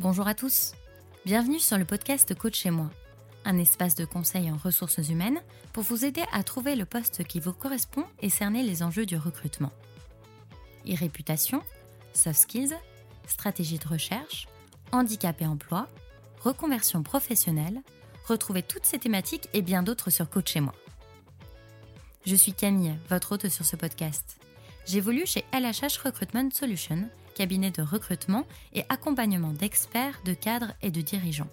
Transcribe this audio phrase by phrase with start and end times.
[0.00, 0.74] Bonjour à tous,
[1.26, 2.88] bienvenue sur le podcast Coach chez moi,
[3.44, 5.40] un espace de conseil en ressources humaines
[5.72, 9.16] pour vous aider à trouver le poste qui vous correspond et cerner les enjeux du
[9.16, 9.72] recrutement.
[10.86, 11.64] E-réputation,
[12.12, 12.76] soft skills,
[13.26, 14.46] stratégie de recherche,
[14.92, 15.88] handicap et emploi,
[16.44, 17.82] reconversion professionnelle,
[18.28, 20.76] retrouvez toutes ces thématiques et bien d'autres sur Coach chez moi.
[22.24, 24.38] Je suis Camille, votre hôte sur ce podcast.
[24.86, 31.00] J'évolue chez LHH Recruitment Solutions cabinet de recrutement et accompagnement d'experts, de cadres et de
[31.00, 31.50] dirigeants.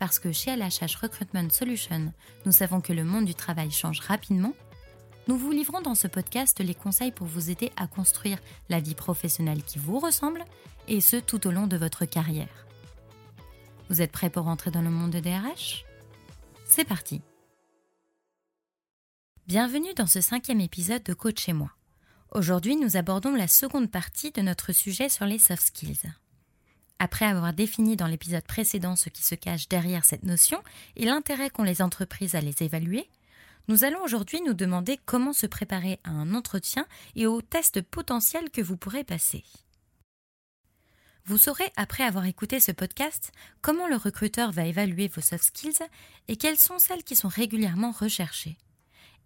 [0.00, 2.12] Parce que chez LHH Recruitment Solutions,
[2.44, 4.52] nous savons que le monde du travail change rapidement,
[5.28, 8.96] nous vous livrons dans ce podcast les conseils pour vous aider à construire la vie
[8.96, 10.44] professionnelle qui vous ressemble,
[10.88, 12.66] et ce tout au long de votre carrière.
[13.88, 15.84] Vous êtes prêt pour entrer dans le monde de DRH
[16.66, 17.22] C'est parti
[19.46, 21.70] Bienvenue dans ce cinquième épisode de Coach chez moi.
[22.36, 26.12] Aujourd'hui, nous abordons la seconde partie de notre sujet sur les soft skills.
[26.98, 30.60] Après avoir défini dans l'épisode précédent ce qui se cache derrière cette notion
[30.96, 33.08] et l'intérêt qu'ont les entreprises à les évaluer,
[33.68, 38.50] nous allons aujourd'hui nous demander comment se préparer à un entretien et aux tests potentiels
[38.50, 39.44] que vous pourrez passer.
[41.26, 43.30] Vous saurez, après avoir écouté ce podcast,
[43.62, 45.86] comment le recruteur va évaluer vos soft skills
[46.26, 48.58] et quelles sont celles qui sont régulièrement recherchées.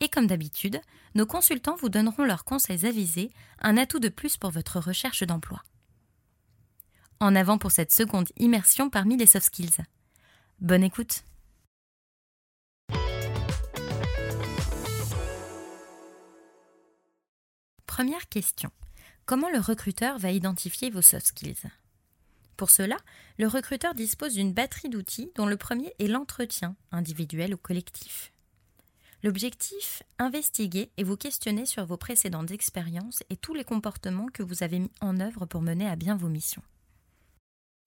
[0.00, 0.80] Et comme d'habitude,
[1.14, 3.30] nos consultants vous donneront leurs conseils avisés,
[3.60, 5.62] un atout de plus pour votre recherche d'emploi.
[7.18, 9.78] En avant pour cette seconde immersion parmi les soft skills.
[10.60, 11.24] Bonne écoute.
[17.86, 18.70] Première question.
[19.24, 21.62] Comment le recruteur va identifier vos soft skills?
[22.58, 22.96] Pour cela,
[23.38, 28.32] le recruteur dispose d'une batterie d'outils dont le premier est l'entretien, individuel ou collectif.
[29.26, 34.62] L'objectif, investiguer et vous questionner sur vos précédentes expériences et tous les comportements que vous
[34.62, 36.62] avez mis en œuvre pour mener à bien vos missions.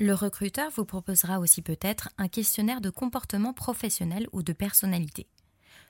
[0.00, 5.28] Le recruteur vous proposera aussi peut-être un questionnaire de comportement professionnel ou de personnalité.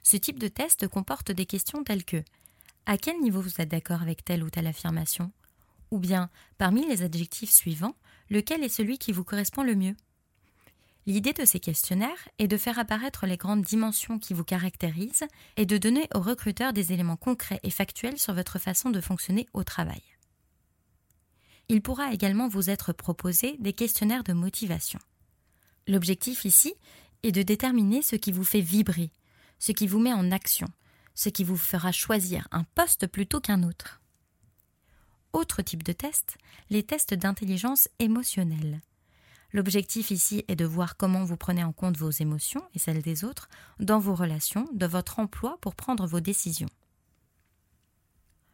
[0.02, 2.22] Ce type de test comporte des questions telles que
[2.84, 5.32] à quel niveau vous êtes d'accord avec telle ou telle affirmation?
[5.90, 6.28] Ou bien,
[6.58, 7.96] parmi les adjectifs suivants,
[8.28, 9.96] lequel est celui qui vous correspond le mieux?
[11.06, 15.66] L'idée de ces questionnaires est de faire apparaître les grandes dimensions qui vous caractérisent et
[15.66, 19.64] de donner aux recruteurs des éléments concrets et factuels sur votre façon de fonctionner au
[19.64, 20.02] travail.
[21.68, 24.98] Il pourra également vous être proposé des questionnaires de motivation.
[25.86, 26.74] L'objectif ici
[27.22, 29.10] est de déterminer ce qui vous fait vibrer,
[29.58, 30.68] ce qui vous met en action,
[31.14, 34.00] ce qui vous fera choisir un poste plutôt qu'un autre.
[35.32, 36.38] Autre type de test,
[36.70, 38.80] les tests d'intelligence émotionnelle.
[39.52, 43.24] L'objectif ici est de voir comment vous prenez en compte vos émotions et celles des
[43.24, 43.48] autres
[43.80, 46.68] dans vos relations, de votre emploi pour prendre vos décisions.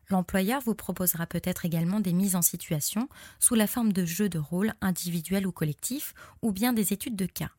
[0.09, 3.09] L'employeur vous proposera peut-être également des mises en situation
[3.41, 7.27] sous la forme de jeux de rôle individuels ou collectifs ou bien des études de
[7.27, 7.51] cas.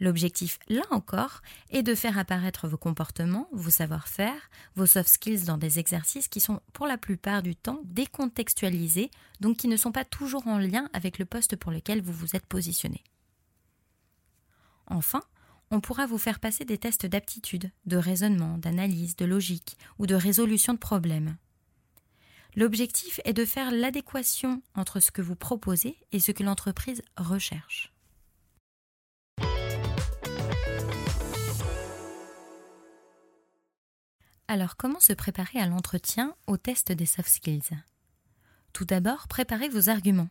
[0.00, 5.58] L'objectif, là encore, est de faire apparaître vos comportements, vos savoir-faire, vos soft skills dans
[5.58, 10.06] des exercices qui sont pour la plupart du temps décontextualisés, donc qui ne sont pas
[10.06, 13.04] toujours en lien avec le poste pour lequel vous vous êtes positionné.
[14.86, 15.22] Enfin,
[15.70, 20.14] on pourra vous faire passer des tests d'aptitude, de raisonnement, d'analyse, de logique ou de
[20.14, 21.36] résolution de problèmes.
[22.56, 27.92] L'objectif est de faire l'adéquation entre ce que vous proposez et ce que l'entreprise recherche.
[34.52, 37.70] Alors comment se préparer à l'entretien au test des soft skills?
[38.72, 40.28] Tout d'abord, préparez vos arguments.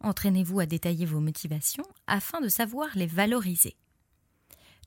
[0.00, 3.76] Entraînez-vous à détailler vos motivations afin de savoir les valoriser.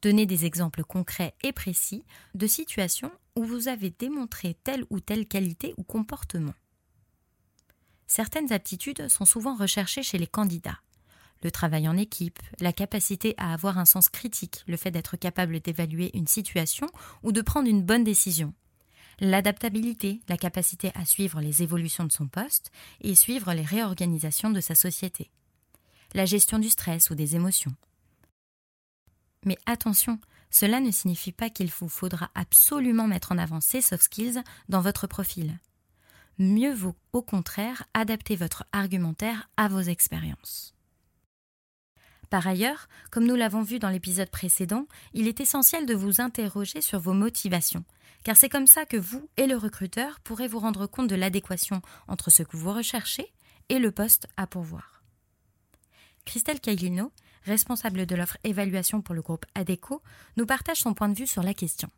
[0.01, 2.03] Donnez des exemples concrets et précis
[2.33, 6.55] de situations où vous avez démontré telle ou telle qualité ou comportement.
[8.07, 10.79] Certaines aptitudes sont souvent recherchées chez les candidats.
[11.43, 15.59] Le travail en équipe, la capacité à avoir un sens critique, le fait d'être capable
[15.59, 16.87] d'évaluer une situation
[17.21, 18.51] ou de prendre une bonne décision,
[19.19, 24.61] l'adaptabilité, la capacité à suivre les évolutions de son poste et suivre les réorganisations de
[24.61, 25.29] sa société,
[26.13, 27.75] la gestion du stress ou des émotions.
[29.45, 34.03] Mais attention, cela ne signifie pas qu'il vous faudra absolument mettre en avant ces soft
[34.03, 35.59] skills dans votre profil.
[36.39, 40.72] Mieux vaut, au contraire, adapter votre argumentaire à vos expériences.
[42.33, 46.81] Par ailleurs, comme nous l'avons vu dans l'épisode précédent, il est essentiel de vous interroger
[46.81, 47.83] sur vos motivations,
[48.23, 51.83] car c'est comme ça que vous et le recruteur pourrez vous rendre compte de l'adéquation
[52.07, 53.31] entre ce que vous recherchez
[53.69, 55.03] et le poste à pourvoir.
[56.25, 57.11] Christelle Cailino,
[57.43, 60.01] responsable de l'offre évaluation pour le groupe ADECO,
[60.35, 61.91] nous partage son point de vue sur la question.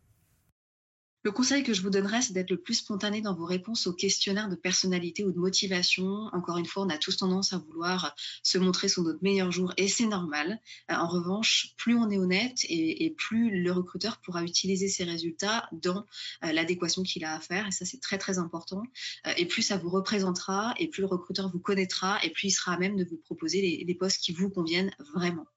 [1.25, 3.93] Le conseil que je vous donnerais, c'est d'être le plus spontané dans vos réponses aux
[3.93, 6.29] questionnaires de personnalité ou de motivation.
[6.33, 9.73] Encore une fois, on a tous tendance à vouloir se montrer sous notre meilleur jour
[9.77, 10.61] et c'est normal.
[10.91, 15.67] Euh, en revanche, plus on est honnête et, plus le recruteur pourra utiliser ses résultats
[15.71, 16.05] dans
[16.43, 17.65] euh, l'adéquation qu'il a à faire.
[17.65, 18.83] Et ça, c'est très, très important.
[19.25, 22.51] Euh, et plus ça vous représentera et plus le recruteur vous connaîtra et plus il
[22.51, 25.47] sera à même de vous proposer les, les postes qui vous conviennent vraiment.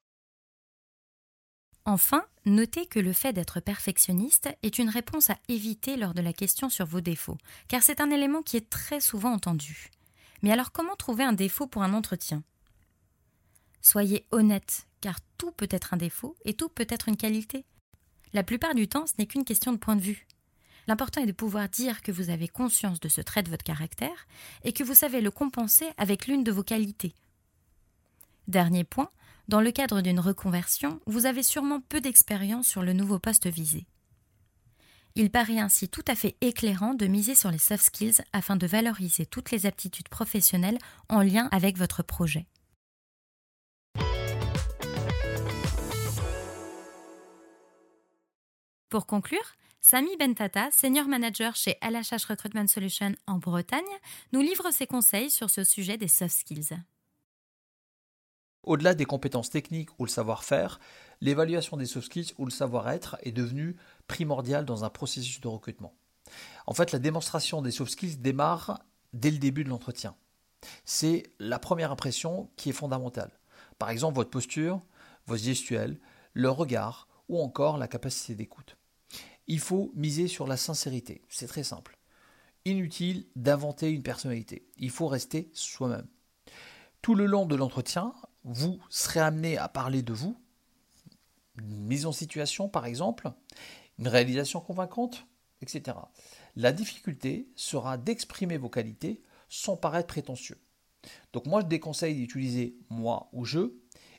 [1.88, 6.35] Enfin, notez que le fait d'être perfectionniste est une réponse à éviter lors de la
[6.35, 9.88] question sur vos défauts, car c'est un élément qui est très souvent entendu.
[10.43, 12.43] Mais alors comment trouver un défaut pour un entretien?
[13.81, 17.64] Soyez honnête, car tout peut être un défaut et tout peut être une qualité.
[18.34, 20.26] La plupart du temps, ce n'est qu'une question de point de vue.
[20.88, 24.26] L'important est de pouvoir dire que vous avez conscience de ce trait de votre caractère
[24.62, 27.14] et que vous savez le compenser avec l'une de vos qualités.
[28.46, 29.11] Dernier point,
[29.49, 33.87] dans le cadre d'une reconversion, vous avez sûrement peu d'expérience sur le nouveau poste visé.
[35.15, 38.67] Il paraît ainsi tout à fait éclairant de miser sur les soft skills afin de
[38.67, 40.79] valoriser toutes les aptitudes professionnelles
[41.09, 42.47] en lien avec votre projet.
[48.91, 53.83] Pour conclure, Sami Bentata, senior manager chez LHH Recruitment Solutions en Bretagne,
[54.33, 56.77] nous livre ses conseils sur ce sujet des soft skills.
[58.62, 60.81] Au-delà des compétences techniques ou le savoir-faire,
[61.20, 63.76] l'évaluation des soft skills ou le savoir-être est devenue
[64.06, 65.94] primordiale dans un processus de recrutement.
[66.66, 70.14] En fait, la démonstration des soft skills démarre dès le début de l'entretien.
[70.84, 73.31] C'est la première impression qui est fondamentale.
[73.78, 74.82] Par exemple, votre posture,
[75.26, 75.99] vos gestuels,
[76.32, 78.76] le regard ou encore la capacité d'écoute.
[79.46, 81.99] Il faut miser sur la sincérité, c'est très simple.
[82.64, 86.06] Inutile d'inventer une personnalité, il faut rester soi-même.
[87.00, 88.12] Tout le long de l'entretien,
[88.49, 90.37] vous serez amené à parler de vous,
[91.59, 93.31] une mise en situation par exemple,
[93.99, 95.27] une réalisation convaincante,
[95.61, 95.97] etc.
[96.56, 100.59] La difficulté sera d'exprimer vos qualités sans paraître prétentieux.
[101.33, 103.73] Donc moi je déconseille d'utiliser moi ou je,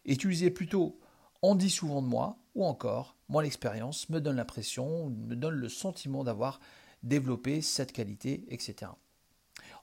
[0.05, 0.99] utilisez plutôt
[1.41, 5.69] on dit souvent de moi ou encore moi l'expérience me donne l'impression, me donne le
[5.69, 6.59] sentiment d'avoir
[7.03, 8.91] développé cette qualité, etc.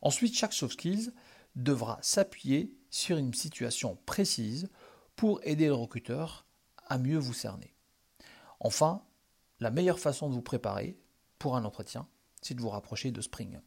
[0.02, 1.12] Ensuite, chaque soft skills
[1.56, 4.68] devra s'appuyer sur une situation précise
[5.16, 6.46] pour aider le recruteur
[6.86, 7.74] à mieux vous cerner.
[8.60, 9.02] Enfin,
[9.58, 10.98] la meilleure façon de vous préparer
[11.38, 12.06] pour un entretien,
[12.42, 13.60] c'est de vous rapprocher de Spring.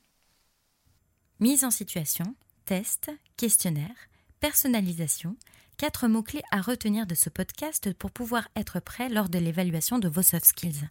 [1.39, 3.95] Mise en situation, test, questionnaire,
[4.39, 5.35] personnalisation,
[5.77, 10.09] quatre mots-clés à retenir de ce podcast pour pouvoir être prêt lors de l'évaluation de
[10.09, 10.89] vos soft skills.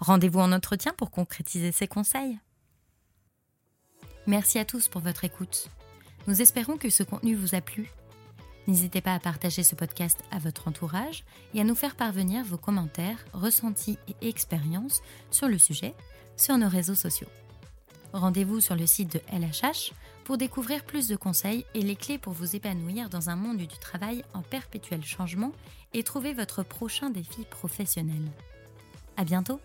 [0.00, 2.38] Rendez-vous en entretien pour concrétiser ces conseils.
[4.26, 5.70] Merci à tous pour votre écoute.
[6.26, 7.90] Nous espérons que ce contenu vous a plu.
[8.68, 12.58] N'hésitez pas à partager ce podcast à votre entourage et à nous faire parvenir vos
[12.58, 15.94] commentaires, ressentis et expériences sur le sujet
[16.36, 17.28] sur nos réseaux sociaux.
[18.12, 19.92] Rendez-vous sur le site de LHH
[20.24, 23.66] pour découvrir plus de conseils et les clés pour vous épanouir dans un monde du
[23.66, 25.52] travail en perpétuel changement
[25.92, 28.22] et trouver votre prochain défi professionnel.
[29.16, 29.60] À bientôt!